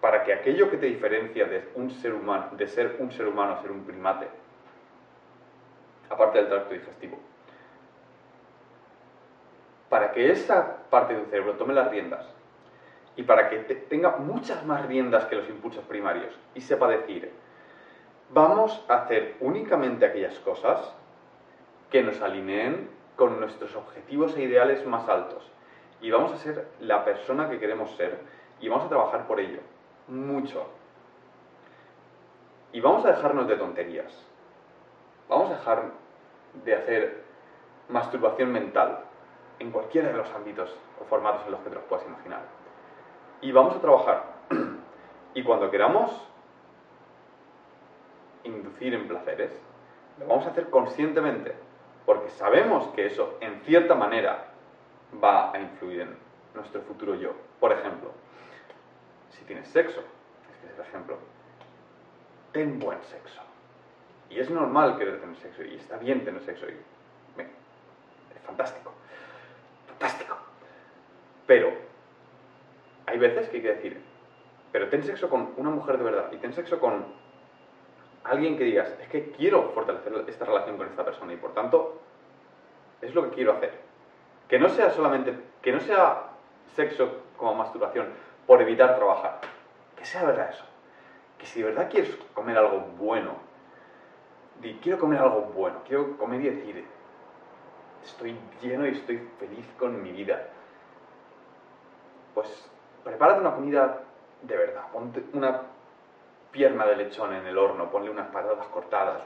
para 0.00 0.24
que 0.24 0.34
aquello 0.34 0.68
que 0.70 0.76
te 0.76 0.86
diferencia 0.86 1.46
de, 1.46 1.70
un 1.76 1.90
ser 1.90 2.12
humano, 2.12 2.48
de 2.52 2.66
ser 2.66 2.96
un 2.98 3.12
ser 3.12 3.28
humano 3.28 3.54
a 3.54 3.62
ser 3.62 3.70
un 3.70 3.84
primate, 3.84 4.28
aparte 6.10 6.38
del 6.38 6.48
tracto 6.48 6.74
digestivo, 6.74 7.18
para 9.88 10.10
que 10.10 10.32
esa 10.32 10.78
parte 10.90 11.14
de 11.14 11.20
tu 11.20 11.30
cerebro 11.30 11.54
tome 11.54 11.72
las 11.72 11.88
riendas 11.90 12.26
y 13.16 13.22
para 13.22 13.48
que 13.48 13.58
tenga 13.58 14.16
muchas 14.16 14.66
más 14.66 14.84
riendas 14.86 15.26
que 15.26 15.36
los 15.36 15.48
impulsos 15.48 15.84
primarios 15.84 16.36
y 16.54 16.60
sepa 16.60 16.88
decir, 16.88 17.30
vamos 18.34 18.84
a 18.88 18.96
hacer 18.96 19.36
únicamente 19.40 20.04
aquellas 20.04 20.38
cosas 20.40 20.92
que 21.90 22.02
nos 22.02 22.20
alineen 22.20 22.90
con 23.16 23.38
nuestros 23.38 23.74
objetivos 23.76 24.36
e 24.36 24.42
ideales 24.42 24.84
más 24.86 25.08
altos. 25.08 25.48
Y 26.00 26.10
vamos 26.10 26.32
a 26.32 26.38
ser 26.38 26.66
la 26.80 27.04
persona 27.04 27.48
que 27.48 27.60
queremos 27.60 27.92
ser 27.92 28.18
y 28.60 28.68
vamos 28.68 28.86
a 28.86 28.88
trabajar 28.88 29.26
por 29.28 29.38
ello. 29.38 29.60
Mucho. 30.08 30.66
Y 32.72 32.80
vamos 32.80 33.04
a 33.04 33.12
dejarnos 33.12 33.46
de 33.46 33.56
tonterías. 33.56 34.12
Vamos 35.28 35.50
a 35.50 35.54
dejar 35.54 35.84
de 36.64 36.74
hacer 36.74 37.24
masturbación 37.88 38.50
mental 38.50 39.04
en 39.60 39.70
cualquiera 39.70 40.08
de 40.08 40.14
los 40.14 40.30
ámbitos 40.32 40.76
o 41.00 41.04
formatos 41.04 41.42
en 41.46 41.52
los 41.52 41.60
que 41.60 41.68
te 41.68 41.76
los 41.76 41.84
puedas 41.84 42.04
imaginar. 42.06 42.42
Y 43.40 43.52
vamos 43.52 43.76
a 43.76 43.80
trabajar. 43.80 44.24
y 45.34 45.42
cuando 45.44 45.70
queramos 45.70 46.10
inducir 48.44 48.94
en 48.94 49.08
placeres, 49.08 49.50
lo 50.18 50.26
vamos 50.26 50.46
a 50.46 50.50
hacer 50.50 50.70
conscientemente, 50.70 51.54
porque 52.06 52.30
sabemos 52.30 52.86
que 52.94 53.06
eso, 53.06 53.36
en 53.40 53.60
cierta 53.62 53.94
manera, 53.94 54.46
va 55.22 55.52
a 55.52 55.58
influir 55.58 56.02
en 56.02 56.16
nuestro 56.54 56.82
futuro 56.82 57.14
yo. 57.14 57.32
Por 57.58 57.72
ejemplo, 57.72 58.10
si 59.30 59.44
tienes 59.44 59.66
sexo, 59.68 60.00
este 60.52 60.66
es 60.68 60.78
el 60.78 60.80
ejemplo, 60.80 61.18
ten 62.52 62.78
buen 62.78 63.02
sexo. 63.02 63.40
Y 64.30 64.38
es 64.38 64.50
normal 64.50 64.98
querer 64.98 65.20
tener 65.20 65.36
sexo, 65.36 65.62
y 65.64 65.74
está 65.76 65.96
bien 65.96 66.24
tener 66.24 66.42
sexo, 66.42 66.66
y 66.66 66.76
es 67.40 68.42
fantástico, 68.44 68.92
fantástico. 69.88 70.36
Pero 71.46 71.72
hay 73.06 73.18
veces 73.18 73.48
que 73.48 73.56
hay 73.56 73.62
que 73.62 73.74
decir, 73.74 74.00
pero 74.72 74.88
ten 74.88 75.02
sexo 75.02 75.28
con 75.28 75.52
una 75.56 75.70
mujer 75.70 75.98
de 75.98 76.04
verdad, 76.04 76.32
y 76.32 76.36
ten 76.36 76.52
sexo 76.52 76.78
con 76.80 77.04
alguien 78.24 78.56
que 78.56 78.64
digas, 78.64 78.88
es 79.00 79.08
que 79.08 79.30
quiero 79.32 79.70
fortalecer 79.70 80.12
esta 80.26 80.44
relación 80.44 80.76
con 80.76 80.86
esta 80.88 81.04
persona 81.04 81.32
y 81.32 81.36
por 81.36 81.52
tanto 81.52 82.00
es 83.00 83.14
lo 83.14 83.24
que 83.24 83.36
quiero 83.36 83.52
hacer. 83.52 83.78
Que 84.48 84.58
no 84.58 84.68
sea 84.68 84.90
solamente, 84.90 85.38
que 85.62 85.72
no 85.72 85.80
sea 85.80 86.30
sexo 86.74 87.22
como 87.36 87.54
masturbación 87.54 88.08
por 88.46 88.60
evitar 88.62 88.96
trabajar. 88.96 89.40
Que 89.96 90.04
sea 90.04 90.24
verdad 90.24 90.50
eso. 90.50 90.64
Que 91.38 91.46
si 91.46 91.60
de 91.60 91.68
verdad 91.68 91.90
quieres 91.90 92.16
comer 92.32 92.56
algo 92.56 92.80
bueno, 92.98 93.32
di, 94.60 94.74
quiero 94.82 94.98
comer 94.98 95.20
algo 95.20 95.42
bueno, 95.54 95.80
quiero 95.86 96.16
comer 96.16 96.40
y 96.40 96.50
decir, 96.50 96.84
estoy 98.02 98.36
lleno 98.62 98.86
y 98.86 98.90
estoy 98.90 99.18
feliz 99.38 99.66
con 99.78 100.02
mi 100.02 100.12
vida. 100.12 100.48
Pues 102.34 102.70
prepárate 103.02 103.40
una 103.40 103.54
comida 103.54 104.00
de 104.42 104.56
verdad, 104.56 104.90
ponte 104.92 105.24
una 105.32 105.62
pierna 106.54 106.86
de 106.86 106.94
lechón 106.94 107.34
en 107.34 107.44
el 107.46 107.58
horno, 107.58 107.90
ponle 107.90 108.08
unas 108.10 108.28
patatas 108.28 108.66
cortadas, 108.68 109.24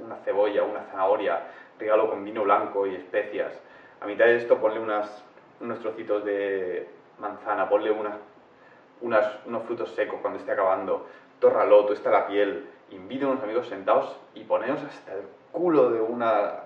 una 0.00 0.16
cebolla, 0.18 0.62
una 0.62 0.84
zanahoria, 0.84 1.42
regalo 1.76 2.08
con 2.08 2.24
vino 2.24 2.44
blanco 2.44 2.86
y 2.86 2.94
especias. 2.94 3.52
A 4.00 4.06
mitad 4.06 4.26
de 4.26 4.36
esto 4.36 4.58
ponle 4.58 4.78
unas, 4.78 5.24
unos 5.60 5.80
trocitos 5.80 6.24
de 6.24 6.88
manzana, 7.18 7.68
ponle 7.68 7.90
unas, 7.90 9.44
unos 9.44 9.62
frutos 9.64 9.90
secos 9.90 10.20
cuando 10.20 10.38
esté 10.38 10.52
acabando, 10.52 11.08
tórralo, 11.40 11.92
está 11.92 12.10
la 12.10 12.28
piel, 12.28 12.68
invita 12.90 13.26
a 13.26 13.30
unos 13.30 13.42
amigos 13.42 13.66
sentados 13.66 14.16
y 14.34 14.44
poneos 14.44 14.80
hasta 14.84 15.14
el 15.14 15.22
culo 15.50 15.90
de 15.90 16.00
una 16.00 16.60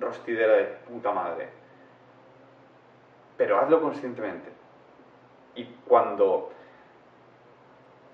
rostidera 0.00 0.54
de 0.54 0.64
puta 0.64 1.12
madre. 1.12 1.50
Pero 3.36 3.58
hazlo 3.58 3.82
conscientemente. 3.82 4.50
Y 5.54 5.66
cuando 5.86 6.52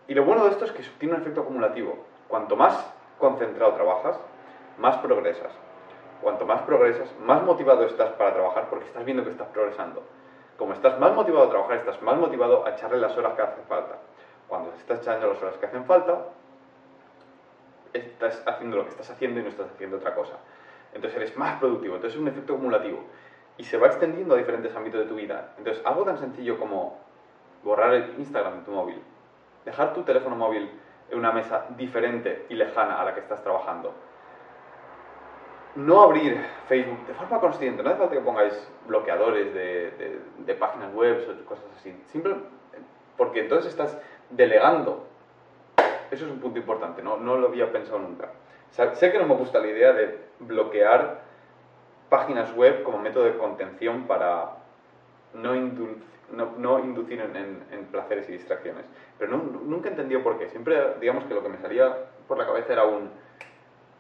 y 0.09 0.15
lo 0.15 0.25
bueno 0.25 0.45
de 0.45 0.51
esto 0.51 0.65
es 0.65 0.73
que 0.73 0.83
tiene 0.99 1.15
un 1.15 1.21
efecto 1.21 1.43
acumulativo. 1.43 1.97
Cuanto 2.29 2.57
más 2.57 2.93
concentrado 3.19 3.75
trabajas, 3.75 4.19
más 4.79 4.97
progresas. 4.97 5.53
Cuanto 6.23 6.47
más 6.47 6.63
progresas, 6.63 7.09
más 7.21 7.43
motivado 7.43 7.85
estás 7.85 8.13
para 8.13 8.33
trabajar 8.33 8.69
porque 8.71 8.87
estás 8.87 9.05
viendo 9.05 9.23
que 9.23 9.31
estás 9.31 9.49
progresando. 9.49 10.03
Como 10.57 10.73
estás 10.73 10.99
más 10.99 11.15
motivado 11.15 11.45
a 11.45 11.51
trabajar, 11.51 11.77
estás 11.77 12.01
más 12.01 12.17
motivado 12.17 12.67
a 12.67 12.71
echarle 12.71 12.97
las 12.99 13.17
horas 13.19 13.35
que 13.35 13.43
hacen 13.43 13.65
falta. 13.69 13.99
Cuando 14.49 14.73
estás 14.79 15.01
echando 15.01 15.29
las 15.29 15.43
horas 15.43 15.57
que 15.59 15.67
hacen 15.67 15.85
falta, 15.85 16.25
estás 17.93 18.43
haciendo 18.47 18.79
lo 18.79 18.85
que 18.85 18.91
estás 18.91 19.11
haciendo 19.11 19.41
y 19.41 19.43
no 19.43 19.51
estás 19.51 19.69
haciendo 19.75 19.99
otra 19.99 20.15
cosa. 20.15 20.39
Entonces 20.95 21.21
eres 21.21 21.37
más 21.37 21.59
productivo. 21.59 21.97
Entonces 21.97 22.17
es 22.17 22.23
un 22.23 22.29
efecto 22.29 22.55
acumulativo. 22.55 23.01
Y 23.59 23.65
se 23.65 23.77
va 23.77 23.89
extendiendo 23.89 24.35
a 24.35 24.39
diferentes 24.39 24.75
ámbitos 24.75 25.01
de 25.01 25.07
tu 25.07 25.17
vida. 25.17 25.53
Entonces 25.59 25.85
algo 25.85 26.05
tan 26.05 26.17
sencillo 26.17 26.59
como 26.59 26.97
borrar 27.63 27.93
el 27.93 28.15
Instagram 28.19 28.61
de 28.61 28.65
tu 28.65 28.71
móvil, 28.71 29.03
dejar 29.69 29.95
tu 29.95 30.03
teléfono 30.03 30.37
móvil 30.37 30.71
en 31.11 31.19
una 31.19 31.33
mesa 31.33 31.67
diferente 31.77 32.47
y 32.49 32.55
lejana 32.55 33.01
a 33.01 33.05
la 33.05 33.15
que 33.15 33.21
estás 33.21 33.43
trabajando. 33.43 33.95
No 35.77 36.03
abrir 36.03 36.45
Facebook 36.67 37.07
de 37.07 37.15
forma 37.15 37.39
consciente, 37.39 37.83
no 37.83 37.91
hace 37.91 37.99
falta 37.99 38.15
que 38.15 38.21
pongáis 38.21 38.69
bloqueadores 38.87 39.55
de, 39.55 40.55
páginas 40.59 40.93
web 40.95 41.25
o 41.29 41.45
cosas 41.45 41.67
así, 41.77 41.95
simplemente 42.07 42.49
porque 43.17 43.41
entonces 43.41 43.71
estás 43.71 43.99
delegando. 44.31 45.07
Eso 46.11 46.25
es 46.25 46.31
un 46.31 46.41
punto 46.41 46.59
importante, 46.59 47.03
no, 47.03 47.19
no 47.19 47.37
lo 47.37 47.49
había 47.49 47.71
pensado 47.71 47.99
nunca. 47.99 48.31
sé 48.71 49.13
que 49.13 49.19
no 49.19 49.27
me 49.27 49.35
gusta 49.35 49.59
la 49.59 49.67
idea 49.67 49.93
de 49.93 50.19
bloquear 50.41 51.21
páginas 52.09 52.55
web 52.57 52.83
como 52.83 52.99
método 52.99 53.25
de 53.25 53.37
contención 53.37 54.05
para 54.07 54.57
no, 55.35 55.55
no, 56.33 56.79
inducir 56.81 57.21
en, 57.21 57.87
placeres 57.91 58.29
y 58.29 58.33
distracciones. 58.33 58.85
Pero 59.19 59.37
nunca 59.37 59.89
he 59.89 59.93
entendido 59.93 60.23
por 60.23 60.39
qué. 60.39 60.49
Siempre, 60.49 60.95
digamos 61.01 61.25
que 61.25 61.35
lo 61.35 61.43
que 61.43 61.49
me 61.49 61.59
salía 61.59 61.97
por 62.27 62.39
la 62.39 62.47
cabeza 62.47 62.73
era 62.73 62.85
un, 62.85 63.11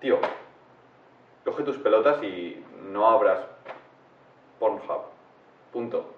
tío, 0.00 0.18
coge 1.44 1.62
tus 1.62 1.78
pelotas 1.78 2.22
y 2.22 2.64
no 2.90 3.08
abras 3.08 3.40
Pornhub. 4.58 5.02
Punto. 5.72 6.14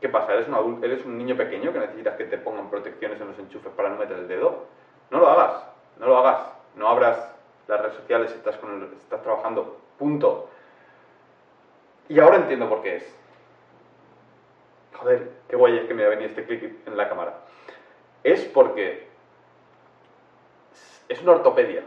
¿Qué 0.00 0.08
pasa? 0.08 0.34
¿Eres 0.34 0.48
un, 0.48 0.54
adulto, 0.54 0.84
¿Eres 0.84 1.04
un 1.04 1.16
niño 1.16 1.36
pequeño 1.36 1.72
que 1.72 1.78
necesitas 1.78 2.16
que 2.16 2.24
te 2.24 2.38
pongan 2.38 2.68
protecciones 2.68 3.20
en 3.20 3.28
los 3.28 3.38
enchufes 3.38 3.72
para 3.72 3.88
no 3.88 3.96
meter 3.96 4.18
el 4.18 4.28
dedo? 4.28 4.66
No 5.10 5.18
lo 5.18 5.28
hagas, 5.28 5.64
no 5.98 6.06
lo 6.06 6.18
hagas. 6.18 6.54
No 6.76 6.88
abras 6.88 7.32
las 7.68 7.80
redes 7.80 7.96
sociales 7.96 8.30
si 8.30 8.36
estás, 8.36 8.56
con 8.56 8.92
estás 8.96 9.22
trabajando. 9.22 9.78
Punto. 9.98 10.48
Y 12.08 12.18
ahora 12.18 12.36
entiendo 12.36 12.68
por 12.68 12.82
qué 12.82 12.96
es 12.96 13.16
joder, 15.04 15.30
qué 15.48 15.56
guay 15.56 15.76
es 15.76 15.84
que 15.84 15.92
me 15.92 16.04
ha 16.04 16.08
venido 16.08 16.30
este 16.30 16.44
clic 16.44 16.76
en 16.86 16.96
la 16.96 17.08
cámara. 17.10 17.40
Es 18.22 18.42
porque 18.46 19.06
es 21.08 21.20
una 21.20 21.32
ortopedia. 21.32 21.82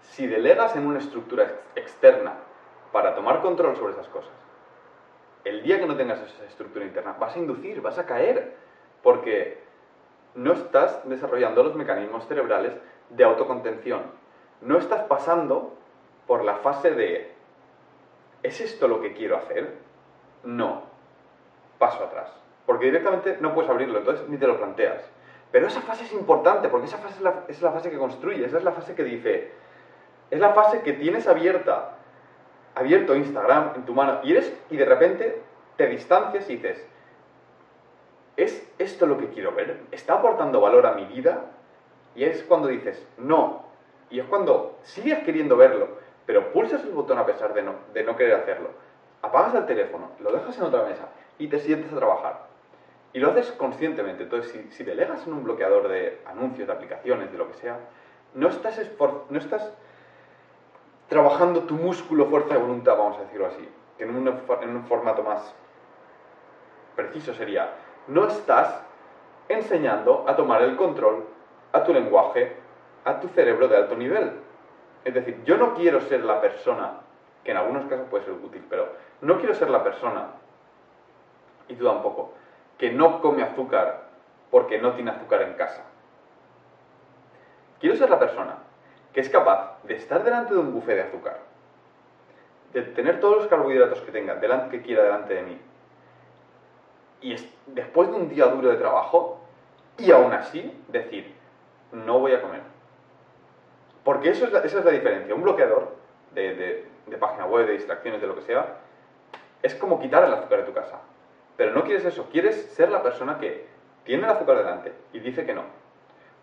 Si 0.00 0.26
delegas 0.26 0.74
en 0.74 0.86
una 0.86 0.98
estructura 0.98 1.60
externa 1.76 2.34
para 2.90 3.14
tomar 3.14 3.42
control 3.42 3.76
sobre 3.76 3.92
esas 3.92 4.08
cosas, 4.08 4.32
el 5.44 5.62
día 5.62 5.78
que 5.78 5.86
no 5.86 5.96
tengas 5.96 6.20
esa 6.22 6.44
estructura 6.46 6.86
interna, 6.86 7.16
vas 7.18 7.36
a 7.36 7.38
inducir, 7.38 7.82
vas 7.82 7.98
a 7.98 8.06
caer, 8.06 8.56
porque 9.02 9.62
no 10.34 10.52
estás 10.52 11.06
desarrollando 11.06 11.62
los 11.62 11.74
mecanismos 11.74 12.26
cerebrales 12.26 12.72
de 13.10 13.24
autocontención. 13.24 14.04
No 14.62 14.78
estás 14.78 15.02
pasando 15.02 15.74
por 16.26 16.44
la 16.44 16.56
fase 16.56 16.92
de, 16.92 17.34
¿es 18.42 18.60
esto 18.62 18.88
lo 18.88 19.02
que 19.02 19.12
quiero 19.12 19.36
hacer? 19.36 19.74
No 20.44 20.91
paso 21.82 22.04
atrás. 22.04 22.30
Porque 22.64 22.84
directamente 22.86 23.38
no 23.40 23.52
puedes 23.54 23.68
abrirlo, 23.68 23.98
entonces 23.98 24.28
ni 24.28 24.36
te 24.36 24.46
lo 24.46 24.56
planteas. 24.56 25.02
Pero 25.50 25.66
esa 25.66 25.80
fase 25.80 26.04
es 26.04 26.12
importante, 26.12 26.68
porque 26.68 26.86
esa 26.86 26.98
fase 26.98 27.16
es 27.48 27.60
la, 27.60 27.72
fase 27.72 27.90
que 27.90 27.98
construye, 27.98 28.46
esa 28.46 28.58
es 28.58 28.64
la 28.64 28.70
fase 28.70 28.94
que 28.94 29.02
dice, 29.02 29.50
es 30.30 30.38
la 30.38 30.50
fase 30.50 30.80
que 30.82 30.92
tienes 30.92 31.26
abierta, 31.26 31.96
abierto 32.76 33.16
Instagram 33.16 33.72
en 33.74 33.84
tu 33.84 33.94
mano, 33.94 34.20
y, 34.22 34.30
eres, 34.30 34.56
y 34.70 34.76
de 34.76 34.84
repente 34.84 35.42
te 35.76 35.88
distancias 35.88 36.48
y 36.48 36.54
dices, 36.54 36.86
¿es 38.36 38.64
esto 38.78 39.06
lo 39.06 39.18
que 39.18 39.30
quiero 39.30 39.52
ver? 39.52 39.80
¿Está 39.90 40.14
aportando 40.14 40.60
valor 40.60 40.86
a 40.86 40.92
mi 40.92 41.04
vida? 41.06 41.46
Y 42.14 42.22
es 42.22 42.44
cuando 42.44 42.68
dices, 42.68 43.04
no. 43.18 43.64
Y 44.08 44.20
es 44.20 44.26
cuando 44.26 44.78
sigues 44.84 45.18
queriendo 45.24 45.56
verlo, 45.56 45.88
pero 46.26 46.52
pulsas 46.52 46.84
el 46.84 46.92
botón 46.92 47.18
a 47.18 47.26
pesar 47.26 47.52
de 47.54 47.62
no, 47.62 47.74
de 47.92 48.04
no 48.04 48.16
querer 48.16 48.34
hacerlo. 48.34 48.70
Apagas 49.20 49.54
el 49.54 49.66
teléfono, 49.66 50.12
lo 50.20 50.32
dejas 50.32 50.56
en 50.56 50.64
otra 50.64 50.84
mesa 50.84 51.08
y 51.38 51.48
te 51.48 51.58
sientes 51.60 51.92
a 51.92 51.96
trabajar. 51.96 52.46
Y 53.12 53.20
lo 53.20 53.30
haces 53.30 53.52
conscientemente. 53.52 54.24
Entonces, 54.24 54.52
si, 54.52 54.76
si 54.76 54.84
delegas 54.84 55.26
en 55.26 55.34
un 55.34 55.44
bloqueador 55.44 55.88
de 55.88 56.20
anuncios, 56.26 56.66
de 56.66 56.72
aplicaciones, 56.72 57.30
de 57.30 57.38
lo 57.38 57.48
que 57.48 57.54
sea, 57.54 57.78
no 58.34 58.48
estás, 58.48 58.80
no 59.28 59.38
estás 59.38 59.72
trabajando 61.08 61.64
tu 61.64 61.74
músculo 61.74 62.26
fuerza 62.26 62.54
de 62.54 62.60
voluntad, 62.60 62.96
vamos 62.96 63.18
a 63.18 63.22
decirlo 63.22 63.46
así, 63.46 63.68
que 63.98 64.04
en 64.04 64.16
un, 64.16 64.28
en 64.28 64.76
un 64.76 64.84
formato 64.84 65.22
más 65.22 65.54
preciso 66.96 67.34
sería, 67.34 67.70
no 68.06 68.26
estás 68.26 68.82
enseñando 69.48 70.24
a 70.26 70.36
tomar 70.36 70.62
el 70.62 70.76
control 70.76 71.24
a 71.72 71.84
tu 71.84 71.92
lenguaje, 71.92 72.56
a 73.04 73.20
tu 73.20 73.28
cerebro 73.28 73.68
de 73.68 73.76
alto 73.76 73.96
nivel. 73.96 74.32
Es 75.04 75.14
decir, 75.14 75.42
yo 75.44 75.56
no 75.56 75.74
quiero 75.74 76.00
ser 76.00 76.24
la 76.24 76.40
persona, 76.40 77.00
que 77.44 77.50
en 77.50 77.56
algunos 77.56 77.84
casos 77.86 78.06
puede 78.08 78.24
ser 78.24 78.34
útil, 78.34 78.64
pero 78.68 78.88
no 79.20 79.38
quiero 79.38 79.54
ser 79.54 79.68
la 79.68 79.82
persona, 79.82 80.28
y 81.72 81.76
tú 81.76 81.84
tampoco, 81.84 82.32
que 82.78 82.92
no 82.92 83.20
come 83.20 83.42
azúcar 83.42 84.02
porque 84.50 84.78
no 84.78 84.92
tiene 84.92 85.10
azúcar 85.10 85.42
en 85.42 85.54
casa. 85.54 85.82
Quiero 87.80 87.96
ser 87.96 88.10
la 88.10 88.18
persona 88.18 88.58
que 89.12 89.20
es 89.20 89.28
capaz 89.28 89.82
de 89.84 89.96
estar 89.96 90.22
delante 90.22 90.54
de 90.54 90.60
un 90.60 90.72
buffet 90.72 90.96
de 90.96 91.02
azúcar, 91.02 91.38
de 92.72 92.82
tener 92.82 93.20
todos 93.20 93.38
los 93.38 93.46
carbohidratos 93.48 94.00
que 94.00 94.12
tenga, 94.12 94.36
delante, 94.36 94.78
que 94.78 94.84
quiera 94.84 95.02
delante 95.02 95.34
de 95.34 95.42
mí, 95.42 95.60
y 97.20 97.36
después 97.66 98.10
de 98.10 98.16
un 98.16 98.28
día 98.28 98.46
duro 98.46 98.70
de 98.70 98.76
trabajo, 98.76 99.40
y 99.98 100.10
aún 100.10 100.32
así 100.32 100.82
decir, 100.88 101.34
no 101.92 102.18
voy 102.18 102.32
a 102.32 102.40
comer. 102.40 102.62
Porque 104.02 104.30
eso 104.30 104.46
es 104.46 104.52
esa 104.64 104.78
es 104.78 104.84
la 104.84 104.90
diferencia. 104.90 105.34
Un 105.34 105.42
bloqueador 105.42 105.94
de, 106.32 106.86
de 107.06 107.16
página 107.18 107.46
web, 107.46 107.66
de 107.66 107.74
distracciones, 107.74 108.20
de 108.20 108.26
lo 108.26 108.34
que 108.34 108.42
sea, 108.42 108.78
es 109.62 109.74
como 109.76 110.00
quitar 110.00 110.24
el 110.24 110.32
azúcar 110.32 110.60
de 110.60 110.64
tu 110.64 110.72
casa. 110.72 111.00
Pero 111.56 111.72
no 111.72 111.84
quieres 111.84 112.04
eso, 112.04 112.28
quieres 112.30 112.56
ser 112.72 112.90
la 112.90 113.02
persona 113.02 113.38
que 113.38 113.66
tiene 114.04 114.24
el 114.24 114.30
azúcar 114.30 114.58
delante 114.58 114.92
y 115.12 115.20
dice 115.20 115.44
que 115.44 115.54
no. 115.54 115.62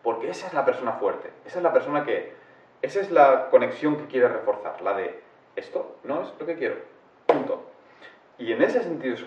Porque 0.04 0.30
esa 0.30 0.48
es 0.48 0.54
la 0.54 0.66
persona 0.66 0.94
fuerte, 0.94 1.32
esa 1.46 1.58
es 1.58 1.64
la 1.64 1.74
persona 1.74 2.06
que, 2.06 2.34
esa 2.82 3.00
es 3.02 3.12
la 3.12 3.50
conexión 3.50 3.98
que 3.98 4.06
quieres 4.06 4.32
reforzar, 4.32 4.82
la 4.82 4.94
de 4.94 5.20
esto 5.56 5.98
no 6.04 6.22
es 6.22 6.34
lo 6.40 6.46
que 6.46 6.56
quiero, 6.56 6.76
punto. 7.26 7.66
Y 8.38 8.54
en 8.54 8.62
ese 8.62 8.82
sentido 8.82 9.16
es 9.16 9.26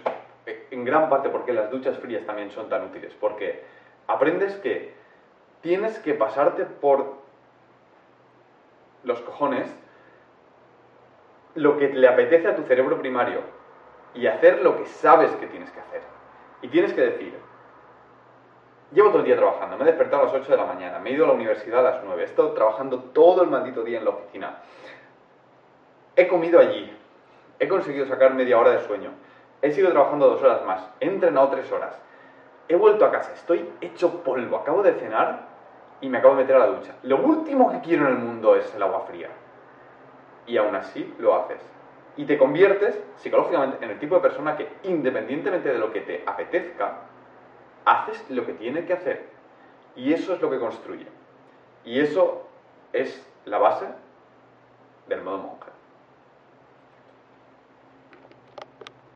en 0.71 0.85
gran 0.85 1.11
parte 1.11 1.29
porque 1.29 1.53
las 1.53 1.71
duchas 1.71 1.99
frías 1.99 2.25
también 2.25 2.51
son 2.51 2.69
tan 2.69 2.85
útiles, 2.85 3.13
porque 3.21 3.63
aprendes 4.07 4.55
que 4.57 4.95
tienes 5.61 5.99
que 5.99 6.15
pasarte 6.15 6.65
por 6.65 7.21
los 9.05 9.21
cojones 9.21 9.69
lo 11.55 11.77
que 11.77 11.89
le 11.89 12.09
apetece 12.09 12.49
a 12.49 12.57
tu 12.57 12.63
cerebro 12.63 12.99
primario 12.99 13.41
y 14.15 14.27
hacer 14.27 14.63
lo 14.63 14.77
que 14.77 14.87
sabes 14.87 15.31
que 15.33 15.47
tienes 15.47 15.71
que 15.71 15.81
hacer. 15.81 16.03
Y 16.61 16.69
tienes 16.69 16.93
que 16.93 17.01
decir, 17.01 17.35
llevo 18.93 19.09
todo 19.09 19.21
el 19.21 19.25
día 19.25 19.37
trabajando, 19.37 19.77
me 19.77 19.83
he 19.83 19.87
despertado 19.87 20.23
a 20.23 20.27
las 20.27 20.35
8 20.35 20.51
de 20.51 20.57
la 20.57 20.67
mañana, 20.67 20.99
me 20.99 21.11
he 21.11 21.13
ido 21.15 21.25
a 21.25 21.29
la 21.29 21.35
universidad 21.35 21.87
a 21.87 21.91
las 21.91 22.05
9, 22.05 22.23
he 22.23 22.25
estado 22.25 22.53
trabajando 22.53 22.99
todo 22.99 23.43
el 23.43 23.51
maldito 23.51 23.83
día 23.83 23.99
en 23.99 24.05
la 24.05 24.11
oficina, 24.11 24.59
he 26.15 26.29
comido 26.29 26.61
allí, 26.61 26.95
he 27.59 27.69
conseguido 27.69 28.07
sacar 28.07 28.35
media 28.35 28.59
hora 28.59 28.71
de 28.71 28.81
sueño, 28.81 29.11
he 29.61 29.73
sido 29.73 29.91
trabajando 29.91 30.29
dos 30.29 30.43
horas 30.43 30.65
más, 30.65 30.89
he 31.01 31.07
entrenado 31.07 31.49
tres 31.49 31.71
horas, 31.73 31.99
he 32.69 32.77
vuelto 32.77 33.05
a 33.05 33.11
casa, 33.11 33.33
estoy 33.33 33.69
hecho 33.81 34.23
polvo, 34.23 34.57
acabo 34.57 34.83
de 34.83 34.93
cenar 34.95 35.49
y 36.01 36.09
me 36.09 36.19
acabo 36.19 36.35
de 36.35 36.43
meter 36.43 36.57
a 36.57 36.61
la 36.61 36.67
ducha. 36.67 36.95
Lo 37.03 37.19
último 37.19 37.71
que 37.71 37.81
quiero 37.81 38.07
en 38.07 38.13
el 38.13 38.19
mundo 38.19 38.57
es 38.57 38.75
el 38.75 38.83
agua 38.83 39.05
fría. 39.07 39.29
Y 40.47 40.57
aún 40.57 40.75
así 40.75 41.15
lo 41.19 41.37
haces 41.37 41.61
y 42.17 42.25
te 42.25 42.39
conviertes 42.39 43.01
psicológicamente 43.17 43.85
en 43.85 43.91
el 43.91 43.99
tipo 43.99 44.17
de 44.17 44.21
persona 44.21 44.57
que 44.57 44.69
independientemente 44.83 45.73
de 45.73 45.79
lo 45.79 45.93
que 45.93 46.03
te 46.03 46.23
apetezca, 46.27 47.01
haces 47.85 48.25
lo 48.31 48.45
que 48.45 48.53
tiene 48.55 48.85
que 48.85 48.93
hacer. 48.93 49.27
Y 49.97 50.13
eso 50.13 50.35
es 50.35 50.41
lo 50.41 50.51
que 50.51 50.59
construye. 50.59 51.07
Y 51.85 52.01
eso 52.01 52.47
es 52.93 53.27
la 53.45 53.59
base 53.59 53.87
del 55.09 55.23
modo 55.23 55.39
monje. 55.39 55.62